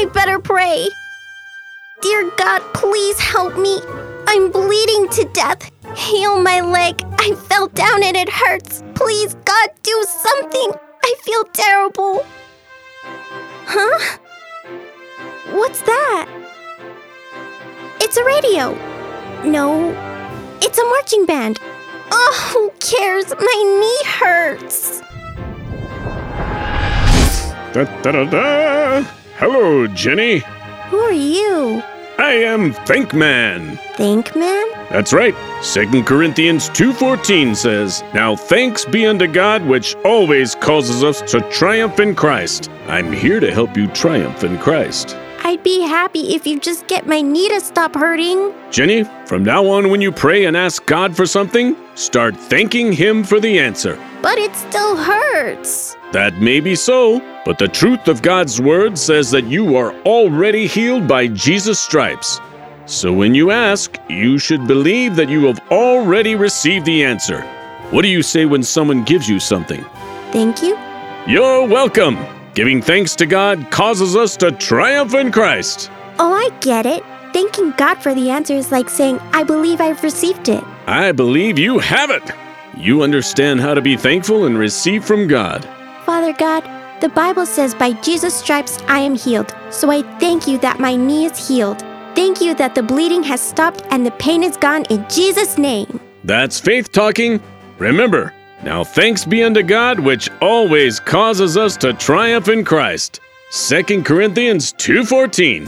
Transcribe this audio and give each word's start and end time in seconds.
I 0.00 0.06
better 0.06 0.38
pray. 0.38 0.88
Dear 2.00 2.30
God, 2.38 2.62
please 2.72 3.20
help 3.20 3.58
me. 3.58 3.80
I'm 4.26 4.50
bleeding 4.50 5.10
to 5.10 5.28
death. 5.34 5.70
Heal 5.94 6.40
my 6.40 6.60
leg. 6.60 7.02
I 7.18 7.34
fell 7.34 7.68
down 7.68 8.02
and 8.02 8.16
it 8.16 8.30
hurts. 8.30 8.82
Please, 8.94 9.34
God, 9.44 9.68
do 9.82 10.04
something. 10.08 10.72
I 11.04 11.14
feel 11.22 11.44
terrible. 11.52 12.24
Huh? 13.66 14.16
What's 15.50 15.82
that? 15.82 16.28
It's 18.00 18.16
a 18.16 18.24
radio. 18.24 18.72
No, 19.44 19.90
it's 20.62 20.78
a 20.78 20.84
marching 20.84 21.26
band. 21.26 21.58
Oh, 22.10 22.50
who 22.54 22.70
cares? 22.80 23.28
My 23.38 23.58
knee 23.78 24.10
hurts. 24.12 25.02
Da 27.74 27.84
da 28.00 28.24
da! 28.24 29.19
Hello, 29.40 29.86
Jenny. 29.86 30.42
Who 30.90 30.98
are 30.98 31.12
you? 31.12 31.82
I 32.18 32.32
am 32.32 32.74
Thank 32.84 33.14
Man. 33.14 33.78
Think 33.94 34.36
man? 34.36 34.66
That's 34.90 35.14
right. 35.14 35.34
2 35.62 36.02
Corinthians 36.02 36.68
2:14 36.68 37.54
says, 37.54 38.04
"Now 38.12 38.36
thanks 38.36 38.84
be 38.84 39.06
unto 39.06 39.26
God 39.26 39.66
which 39.66 39.96
always 40.04 40.54
causes 40.56 41.02
us 41.02 41.22
to 41.32 41.40
triumph 41.50 42.00
in 42.00 42.14
Christ." 42.14 42.68
I'm 42.86 43.10
here 43.10 43.40
to 43.40 43.50
help 43.50 43.78
you 43.78 43.86
triumph 43.86 44.44
in 44.44 44.58
Christ. 44.58 45.16
I'd 45.42 45.62
be 45.62 45.80
happy 45.80 46.34
if 46.34 46.46
you 46.46 46.60
just 46.60 46.86
get 46.86 47.06
my 47.06 47.22
knee 47.22 47.48
to 47.48 47.60
stop 47.60 47.94
hurting. 47.94 48.52
Jenny, 48.70 49.04
from 49.24 49.42
now 49.42 49.66
on 49.66 49.88
when 49.88 50.02
you 50.02 50.12
pray 50.12 50.44
and 50.44 50.54
ask 50.56 50.84
God 50.84 51.16
for 51.16 51.24
something, 51.24 51.74
start 51.94 52.36
thanking 52.36 52.92
him 52.92 53.24
for 53.24 53.40
the 53.40 53.58
answer. 53.58 53.98
But 54.20 54.36
it 54.38 54.54
still 54.54 54.96
hurts. 54.96 55.96
That 56.12 56.36
may 56.36 56.60
be 56.60 56.74
so, 56.74 57.20
but 57.46 57.58
the 57.58 57.68
truth 57.68 58.06
of 58.06 58.20
God's 58.20 58.60
word 58.60 58.98
says 58.98 59.30
that 59.30 59.46
you 59.46 59.76
are 59.76 59.94
already 60.02 60.66
healed 60.66 61.08
by 61.08 61.26
Jesus' 61.28 61.80
stripes. 61.80 62.38
So 62.84 63.10
when 63.12 63.34
you 63.34 63.50
ask, 63.50 63.96
you 64.08 64.38
should 64.38 64.66
believe 64.66 65.16
that 65.16 65.30
you 65.30 65.46
have 65.46 65.60
already 65.70 66.34
received 66.34 66.84
the 66.84 67.02
answer. 67.02 67.40
What 67.90 68.02
do 68.02 68.08
you 68.08 68.22
say 68.22 68.44
when 68.44 68.62
someone 68.62 69.04
gives 69.04 69.28
you 69.28 69.40
something? 69.40 69.82
Thank 70.32 70.62
you. 70.62 70.76
You're 71.26 71.66
welcome. 71.66 72.18
Giving 72.54 72.82
thanks 72.82 73.14
to 73.16 73.26
God 73.26 73.70
causes 73.70 74.16
us 74.16 74.36
to 74.38 74.50
triumph 74.50 75.14
in 75.14 75.30
Christ. 75.30 75.88
Oh, 76.18 76.32
I 76.32 76.50
get 76.58 76.84
it. 76.84 77.04
Thanking 77.32 77.70
God 77.76 78.02
for 78.02 78.12
the 78.12 78.28
answer 78.30 78.54
is 78.54 78.72
like 78.72 78.90
saying, 78.90 79.20
I 79.32 79.44
believe 79.44 79.80
I've 79.80 80.02
received 80.02 80.48
it. 80.48 80.64
I 80.88 81.12
believe 81.12 81.60
you 81.60 81.78
have 81.78 82.10
it. 82.10 82.28
You 82.76 83.02
understand 83.02 83.60
how 83.60 83.74
to 83.74 83.80
be 83.80 83.96
thankful 83.96 84.46
and 84.46 84.58
receive 84.58 85.04
from 85.04 85.28
God. 85.28 85.64
Father 86.04 86.32
God, 86.32 86.64
the 87.00 87.08
Bible 87.08 87.46
says, 87.46 87.72
By 87.72 87.92
Jesus' 87.92 88.34
stripes 88.34 88.78
I 88.88 88.98
am 88.98 89.14
healed. 89.14 89.54
So 89.70 89.90
I 89.92 90.02
thank 90.18 90.48
you 90.48 90.58
that 90.58 90.80
my 90.80 90.96
knee 90.96 91.26
is 91.26 91.48
healed. 91.48 91.80
Thank 92.16 92.40
you 92.40 92.54
that 92.56 92.74
the 92.74 92.82
bleeding 92.82 93.22
has 93.22 93.40
stopped 93.40 93.84
and 93.90 94.04
the 94.04 94.10
pain 94.12 94.42
is 94.42 94.56
gone 94.56 94.86
in 94.90 95.06
Jesus' 95.08 95.56
name. 95.56 96.00
That's 96.24 96.58
faith 96.58 96.90
talking. 96.90 97.40
Remember, 97.78 98.34
now 98.62 98.84
thanks 98.84 99.24
be 99.24 99.42
unto 99.42 99.62
God 99.62 100.00
which 100.00 100.28
always 100.40 101.00
causes 101.00 101.56
us 101.56 101.76
to 101.78 101.92
triumph 101.94 102.48
in 102.48 102.64
Christ. 102.64 103.20
2 103.52 104.04
Corinthians 104.04 104.72
2:14. 104.74 105.66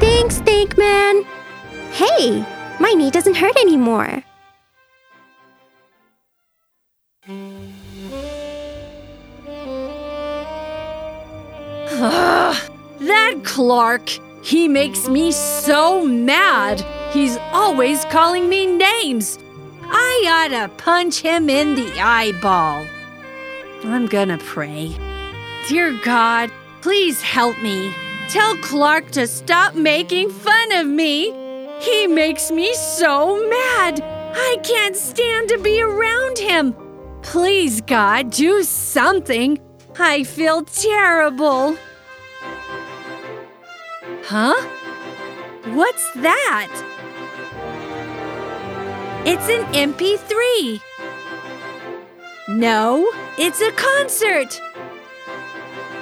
Thanks, 0.00 0.38
Thank 0.38 0.76
Man. 0.76 1.24
Hey, 1.92 2.44
my 2.80 2.92
knee 2.92 3.10
doesn't 3.10 3.36
hurt 3.36 3.56
anymore. 3.56 4.24
That 13.00 13.40
Clark, 13.44 14.08
he 14.42 14.66
makes 14.68 15.08
me 15.08 15.32
so 15.32 16.04
mad. 16.04 16.80
He's 17.12 17.36
always 17.52 18.04
calling 18.06 18.48
me 18.48 18.66
names. 18.66 19.38
I 19.92 20.24
ought 20.28 20.48
to 20.48 20.82
punch 20.82 21.20
him 21.20 21.50
in 21.50 21.74
the 21.74 22.00
eyeball. 22.00 22.86
I'm 23.84 24.06
gonna 24.06 24.38
pray. 24.38 24.96
Dear 25.68 25.98
God, 26.04 26.50
please 26.80 27.22
help 27.22 27.60
me. 27.62 27.92
Tell 28.28 28.56
Clark 28.58 29.10
to 29.12 29.26
stop 29.26 29.74
making 29.74 30.30
fun 30.30 30.72
of 30.72 30.86
me. 30.86 31.32
He 31.80 32.06
makes 32.06 32.50
me 32.50 32.74
so 32.74 33.36
mad. 33.48 34.00
I 34.02 34.58
can't 34.62 34.96
stand 34.96 35.48
to 35.48 35.58
be 35.58 35.82
around 35.82 36.38
him. 36.38 36.74
Please, 37.22 37.80
God, 37.80 38.30
do 38.30 38.62
something. 38.62 39.58
I 39.98 40.24
feel 40.24 40.62
terrible. 40.62 41.76
Huh? 44.24 44.54
What's 45.74 46.12
that? 46.14 46.89
It's 49.22 49.48
an 49.50 49.64
MP3. 49.74 50.80
No, 52.48 53.12
it's 53.36 53.60
a 53.60 53.70
concert. 53.72 54.58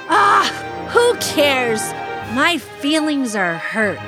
Ah, 0.09 0.47
who 0.91 1.17
cares? 1.17 1.83
My 2.35 2.59
feelings 2.59 3.35
are 3.35 3.57
hurt. 3.57 3.99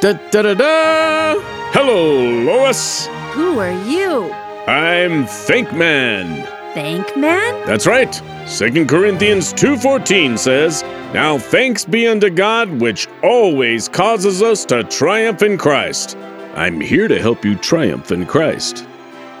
Da 0.00 0.14
da 0.30 0.42
da 0.42 0.54
da! 0.54 1.40
Hello, 1.72 2.42
Lois. 2.42 3.06
Who 3.32 3.58
are 3.58 3.78
you? 3.86 4.32
I'm 4.66 5.26
Thank 5.26 5.74
Man. 5.74 6.48
Thank 6.74 7.16
man? 7.16 7.66
That's 7.66 7.86
right. 7.86 8.20
2 8.46 8.86
Corinthians 8.86 9.52
2:14 9.52 10.38
says, 10.38 10.82
"Now 11.12 11.38
thanks 11.38 11.84
be 11.84 12.06
unto 12.06 12.30
God 12.30 12.80
which 12.80 13.08
always 13.22 13.88
causes 13.88 14.42
us 14.42 14.64
to 14.66 14.82
triumph 14.84 15.42
in 15.42 15.58
Christ." 15.58 16.16
I'm 16.54 16.80
here 16.80 17.08
to 17.08 17.20
help 17.20 17.44
you 17.44 17.54
triumph 17.56 18.10
in 18.10 18.26
Christ. 18.26 18.84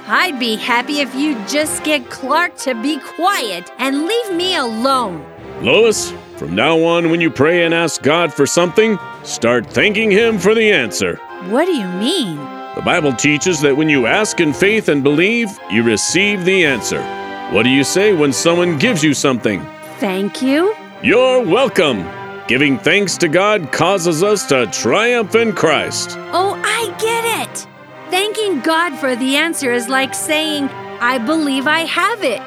I'd 0.08 0.38
be 0.38 0.56
happy 0.56 1.00
if 1.00 1.14
you'd 1.14 1.48
just 1.48 1.84
get 1.84 2.10
Clark 2.10 2.56
to 2.58 2.74
be 2.74 2.98
quiet 2.98 3.70
and 3.78 4.06
leave 4.06 4.32
me 4.32 4.56
alone. 4.56 5.24
Lois, 5.62 6.12
from 6.36 6.54
now 6.54 6.82
on 6.82 7.10
when 7.10 7.20
you 7.20 7.30
pray 7.30 7.64
and 7.64 7.72
ask 7.72 8.02
God 8.02 8.32
for 8.32 8.46
something, 8.46 8.98
start 9.22 9.66
thanking 9.66 10.10
him 10.10 10.38
for 10.38 10.54
the 10.54 10.72
answer. 10.72 11.20
What 11.48 11.66
do 11.66 11.72
you 11.72 11.86
mean? 11.86 12.36
The 12.74 12.82
Bible 12.82 13.12
teaches 13.12 13.60
that 13.60 13.76
when 13.76 13.88
you 13.88 14.06
ask 14.06 14.40
in 14.40 14.52
faith 14.52 14.88
and 14.88 15.02
believe, 15.02 15.48
you 15.70 15.82
receive 15.82 16.44
the 16.44 16.64
answer. 16.64 17.02
What 17.52 17.64
do 17.64 17.68
you 17.68 17.84
say 17.84 18.14
when 18.14 18.32
someone 18.32 18.78
gives 18.78 19.04
you 19.04 19.12
something? 19.12 19.60
Thank 19.98 20.40
you. 20.40 20.74
You're 21.02 21.44
welcome. 21.44 22.08
Giving 22.48 22.78
thanks 22.78 23.18
to 23.18 23.28
God 23.28 23.70
causes 23.70 24.22
us 24.22 24.46
to 24.46 24.66
triumph 24.68 25.34
in 25.34 25.52
Christ. 25.52 26.16
Oh, 26.32 26.58
I 26.64 26.86
get 26.98 27.46
it. 27.46 27.66
Thanking 28.10 28.60
God 28.60 28.98
for 28.98 29.14
the 29.14 29.36
answer 29.36 29.70
is 29.70 29.90
like 29.90 30.14
saying, 30.14 30.70
I 31.02 31.18
believe 31.18 31.66
I 31.66 31.80
have 31.80 32.24
it. 32.24 32.40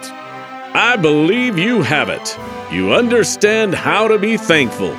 I 0.73 0.97
believe 0.99 1.59
you 1.59 1.83
have 1.83 2.09
it. 2.09 2.35
You 2.73 2.91
understand 2.95 3.75
how 3.75 4.07
to 4.07 4.17
be 4.17 4.37
thankful. 4.37 4.95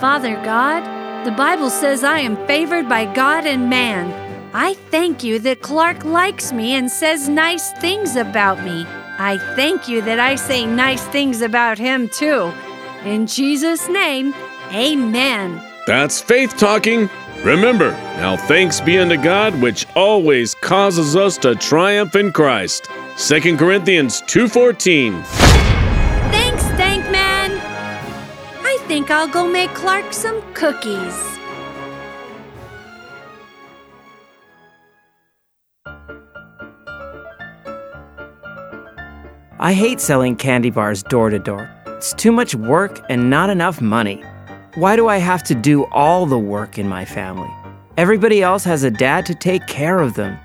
Father 0.00 0.34
God, 0.42 0.82
the 1.24 1.30
Bible 1.30 1.70
says 1.70 2.02
I 2.02 2.18
am 2.18 2.36
favored 2.48 2.88
by 2.88 3.04
God 3.14 3.46
and 3.46 3.70
man. 3.70 4.10
I 4.52 4.74
thank 4.90 5.22
you 5.22 5.38
that 5.38 5.62
Clark 5.62 6.04
likes 6.04 6.52
me 6.52 6.72
and 6.74 6.90
says 6.90 7.28
nice 7.28 7.70
things 7.74 8.16
about 8.16 8.60
me. 8.64 8.84
I 9.18 9.38
thank 9.56 9.88
you 9.88 10.02
that 10.02 10.20
I 10.20 10.34
say 10.34 10.66
nice 10.66 11.02
things 11.06 11.40
about 11.40 11.78
him 11.78 12.08
too. 12.08 12.52
In 13.04 13.26
Jesus' 13.26 13.88
name, 13.88 14.34
amen. 14.72 15.62
That's 15.86 16.20
faith 16.20 16.56
talking. 16.56 17.08
Remember, 17.42 17.92
now 18.18 18.36
thanks 18.36 18.80
be 18.80 18.98
unto 18.98 19.16
God 19.16 19.60
which 19.62 19.86
always 19.94 20.54
causes 20.54 21.16
us 21.16 21.38
to 21.38 21.54
triumph 21.54 22.14
in 22.16 22.32
Christ. 22.32 22.88
2 23.16 23.56
Corinthians 23.56 24.22
2:14. 24.22 25.22
Thanks, 26.32 26.62
Thank 26.76 27.04
Man. 27.10 27.52
I 28.62 28.78
think 28.88 29.10
I'll 29.10 29.28
go 29.28 29.48
make 29.48 29.72
Clark 29.74 30.12
some 30.12 30.42
cookies. 30.52 31.36
I 39.58 39.72
hate 39.72 40.00
selling 40.00 40.36
candy 40.36 40.68
bars 40.68 41.02
door 41.02 41.30
to 41.30 41.38
door. 41.38 41.70
It's 41.86 42.12
too 42.12 42.30
much 42.30 42.54
work 42.54 43.00
and 43.08 43.30
not 43.30 43.48
enough 43.48 43.80
money. 43.80 44.22
Why 44.74 44.96
do 44.96 45.08
I 45.08 45.16
have 45.16 45.42
to 45.44 45.54
do 45.54 45.84
all 45.86 46.26
the 46.26 46.38
work 46.38 46.76
in 46.78 46.86
my 46.86 47.06
family? 47.06 47.48
Everybody 47.96 48.42
else 48.42 48.64
has 48.64 48.82
a 48.82 48.90
dad 48.90 49.24
to 49.24 49.34
take 49.34 49.66
care 49.66 50.00
of 50.00 50.12
them. 50.12 50.38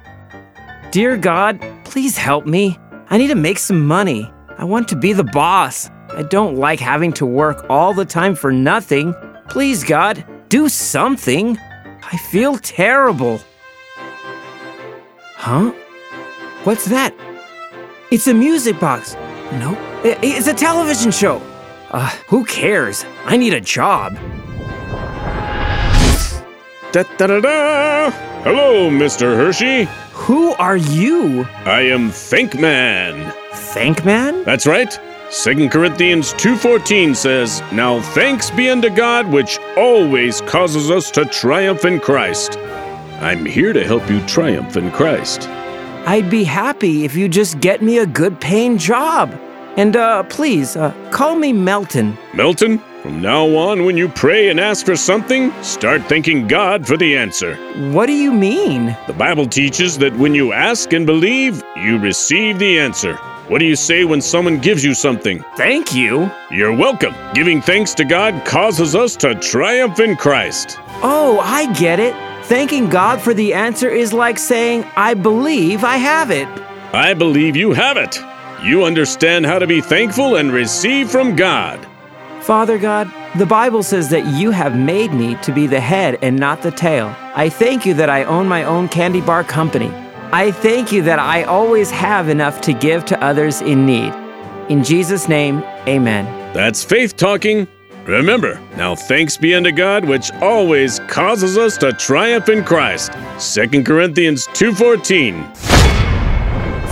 Dear 0.91 1.17
God, 1.17 1.61
please 1.83 2.15
help 2.15 2.45
me. 2.45 2.79
I 3.09 3.17
need 3.17 3.27
to 3.27 3.35
make 3.35 3.59
some 3.59 3.85
money. 3.85 4.31
I 4.57 4.63
want 4.63 4.87
to 4.87 4.95
be 4.95 5.11
the 5.11 5.25
boss. 5.25 5.89
I 6.11 6.23
don't 6.23 6.55
like 6.55 6.79
having 6.79 7.11
to 7.13 7.25
work 7.25 7.65
all 7.69 7.93
the 7.93 8.05
time 8.05 8.33
for 8.33 8.53
nothing. 8.53 9.13
Please, 9.49 9.83
God, 9.83 10.23
do 10.47 10.69
something. 10.69 11.57
I 11.57 12.15
feel 12.15 12.57
terrible. 12.57 13.41
Huh? 15.35 15.73
What's 16.63 16.85
that? 16.85 17.13
It's 18.11 18.27
a 18.27 18.33
music 18.33 18.77
box. 18.77 19.15
No, 19.53 19.77
it's 20.03 20.47
a 20.47 20.53
television 20.53 21.11
show. 21.11 21.41
Uh, 21.91 22.09
who 22.27 22.43
cares? 22.43 23.05
I 23.23 23.37
need 23.37 23.53
a 23.53 23.61
job. 23.61 24.15
Da 26.91 27.03
da 27.17 27.27
da 27.27 27.39
da! 27.39 28.11
Hello, 28.43 28.89
Mr. 28.89 29.37
Hershey. 29.37 29.87
Who 30.11 30.51
are 30.55 30.75
you? 30.75 31.47
I 31.63 31.83
am 31.83 32.09
Thank 32.09 32.59
Man. 32.59 33.33
Thank 33.53 34.03
man? 34.03 34.43
That's 34.43 34.67
right. 34.67 34.99
2 35.31 35.69
Corinthians 35.69 36.33
2:14 36.33 37.15
says, 37.15 37.63
"Now 37.71 38.01
thanks 38.01 38.49
be 38.51 38.69
unto 38.69 38.89
God 38.89 39.31
which 39.31 39.57
always 39.77 40.41
causes 40.41 40.91
us 40.91 41.11
to 41.11 41.23
triumph 41.23 41.85
in 41.85 42.01
Christ." 42.01 42.57
I'm 43.21 43.45
here 43.45 43.71
to 43.71 43.85
help 43.85 44.09
you 44.09 44.19
triumph 44.27 44.75
in 44.75 44.91
Christ. 44.91 45.47
I'd 46.06 46.30
be 46.30 46.44
happy 46.44 47.06
if 47.06 47.15
you 47.15 47.30
just 47.30 47.59
get 47.59 47.81
me 47.81 48.00
a 48.00 48.06
good 48.06 48.39
paying 48.39 48.77
job. 48.77 49.33
And 49.77 49.95
uh, 49.95 50.24
please, 50.24 50.75
uh, 50.75 50.94
call 51.12 51.36
me 51.36 51.53
Melton. 51.53 52.18
Melton? 52.33 52.81
from 53.01 53.19
now 53.19 53.48
on 53.56 53.83
when 53.83 53.98
you 53.98 54.07
pray 54.07 54.50
and 54.50 54.59
ask 54.59 54.86
for 54.86 54.95
something, 54.95 55.51
start 55.63 56.03
thanking 56.03 56.48
God 56.48 56.86
for 56.86 56.98
the 56.98 57.18
answer. 57.18 57.56
What 57.92 58.06
do 58.06 58.13
you 58.13 58.31
mean? 58.31 58.95
The 59.07 59.13
Bible 59.13 59.48
teaches 59.48 59.98
that 59.98 60.15
when 60.18 60.36
you 60.36 60.53
ask 60.53 60.94
and 60.94 61.06
believe, 61.06 61.63
you 61.77 61.98
receive 61.98 62.59
the 62.59 62.80
answer. 62.80 63.15
What 63.48 63.59
do 63.59 63.65
you 63.65 63.75
say 63.75 64.06
when 64.06 64.21
someone 64.21 64.59
gives 64.59 64.83
you 64.83 64.94
something? 64.94 65.44
Thank 65.57 65.94
you. 65.95 66.31
You're 66.51 66.75
welcome. 66.75 67.15
Giving 67.33 67.59
thanks 67.59 67.94
to 67.95 68.06
God 68.06 68.45
causes 68.45 68.95
us 68.95 69.15
to 69.18 69.33
triumph 69.36 70.00
in 70.00 70.15
Christ. 70.15 70.77
Oh, 71.01 71.39
I 71.42 71.74
get 71.74 72.00
it. 72.00 72.13
Thanking 72.43 72.89
God 72.89 73.21
for 73.21 73.33
the 73.33 73.53
answer 73.53 73.89
is 73.89 74.13
like 74.13 74.38
saying, 74.38 74.83
I 74.95 75.13
believe 75.13 75.83
I 75.83 75.97
have 75.97 76.31
it. 76.31 76.47
I 76.93 77.13
believe 77.13 77.55
you 77.55 77.71
have 77.71 77.97
it. 77.97 78.19
You 78.63 78.83
understand 78.83 79.45
how 79.45 79.59
to 79.59 79.67
be 79.67 79.81
thankful 79.81 80.35
and 80.35 80.51
receive 80.51 81.09
from 81.09 81.35
God. 81.35 81.88
Father 82.41 82.77
God, 82.77 83.11
the 83.38 83.45
Bible 83.45 83.83
says 83.83 84.09
that 84.09 84.25
you 84.35 84.51
have 84.51 84.75
made 84.75 85.13
me 85.13 85.35
to 85.43 85.53
be 85.53 85.67
the 85.67 85.79
head 85.79 86.17
and 86.21 86.38
not 86.38 86.61
the 86.61 86.71
tail. 86.71 87.15
I 87.35 87.49
thank 87.49 87.85
you 87.85 87.93
that 87.93 88.09
I 88.09 88.23
own 88.23 88.47
my 88.47 88.63
own 88.63 88.89
candy 88.89 89.21
bar 89.21 89.43
company. 89.43 89.89
I 90.33 90.51
thank 90.51 90.91
you 90.91 91.01
that 91.03 91.19
I 91.19 91.43
always 91.43 91.91
have 91.91 92.29
enough 92.29 92.61
to 92.61 92.73
give 92.73 93.05
to 93.05 93.23
others 93.23 93.61
in 93.61 93.85
need. 93.85 94.13
In 94.69 94.83
Jesus' 94.83 95.27
name, 95.27 95.63
amen. 95.88 96.25
That's 96.53 96.83
faith 96.83 97.15
talking. 97.15 97.67
Remember, 98.06 98.59
now 98.77 98.95
thanks 98.95 99.38
be 99.38 99.53
unto 99.53 99.71
God 99.71 100.06
which 100.06 100.31
always 100.42 101.00
causes 101.01 101.56
us 101.56 101.77
to 101.77 101.94
triumph 101.94 102.50
in 102.50 102.63
Christ. 102.63 103.12
2 103.38 103.86
Corinthians 103.86 104.48
2:14. 104.53 105.45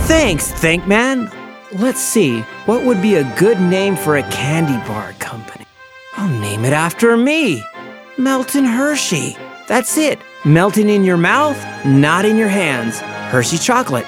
Thanks, 0.06 0.52
Thank 0.52 0.86
Man. 0.86 1.30
Let's 1.72 2.00
see, 2.00 2.40
what 2.66 2.84
would 2.84 3.02
be 3.02 3.16
a 3.16 3.24
good 3.36 3.60
name 3.60 3.96
for 3.96 4.18
a 4.18 4.22
candy 4.30 4.76
bar 4.86 5.12
company? 5.18 5.66
I'll 6.16 6.28
name 6.40 6.64
it 6.64 6.72
after 6.72 7.16
me 7.16 7.64
Melton 8.16 8.64
Hershey. 8.64 9.36
That's 9.66 9.98
it. 9.98 10.20
Melting 10.44 10.88
in 10.88 11.02
your 11.02 11.16
mouth, 11.16 11.58
not 11.84 12.24
in 12.24 12.36
your 12.36 12.48
hands. 12.48 13.00
Hershey 13.30 13.58
chocolate. 13.58 14.06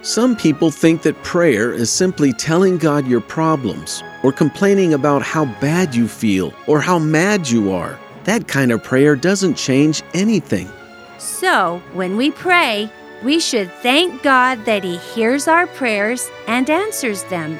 Some 0.00 0.36
people 0.36 0.70
think 0.70 1.02
that 1.02 1.22
prayer 1.22 1.70
is 1.72 1.90
simply 1.90 2.32
telling 2.32 2.78
God 2.78 3.06
your 3.06 3.20
problems 3.20 4.02
or 4.22 4.32
complaining 4.32 4.94
about 4.94 5.22
how 5.22 5.44
bad 5.60 5.94
you 5.94 6.08
feel 6.08 6.52
or 6.66 6.80
how 6.80 6.98
mad 6.98 7.48
you 7.48 7.72
are. 7.72 7.98
That 8.24 8.48
kind 8.48 8.72
of 8.72 8.82
prayer 8.82 9.16
doesn't 9.16 9.54
change 9.54 10.02
anything. 10.14 10.70
So, 11.18 11.82
when 11.92 12.16
we 12.16 12.30
pray, 12.30 12.90
we 13.22 13.38
should 13.38 13.70
thank 13.82 14.22
God 14.22 14.64
that 14.64 14.84
He 14.84 14.96
hears 14.96 15.46
our 15.48 15.66
prayers 15.66 16.30
and 16.46 16.68
answers 16.68 17.24
them. 17.24 17.58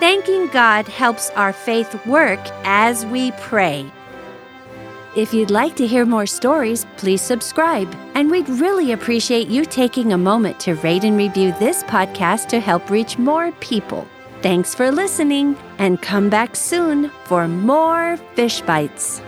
Thanking 0.00 0.48
God 0.48 0.88
helps 0.88 1.30
our 1.30 1.52
faith 1.52 2.06
work 2.06 2.40
as 2.64 3.06
we 3.06 3.30
pray. 3.32 3.90
If 5.14 5.34
you'd 5.34 5.50
like 5.50 5.76
to 5.76 5.86
hear 5.86 6.06
more 6.06 6.24
stories, 6.24 6.86
please 6.96 7.20
subscribe. 7.20 7.94
And 8.14 8.30
we'd 8.30 8.48
really 8.48 8.92
appreciate 8.92 9.48
you 9.48 9.66
taking 9.66 10.14
a 10.14 10.18
moment 10.18 10.58
to 10.60 10.74
rate 10.76 11.04
and 11.04 11.18
review 11.18 11.54
this 11.58 11.82
podcast 11.84 12.48
to 12.48 12.60
help 12.60 12.88
reach 12.88 13.18
more 13.18 13.52
people. 13.52 14.08
Thanks 14.42 14.74
for 14.74 14.90
listening, 14.90 15.56
and 15.78 16.02
come 16.02 16.28
back 16.28 16.56
soon 16.56 17.10
for 17.26 17.46
more 17.46 18.16
Fish 18.34 18.60
Bites. 18.62 19.22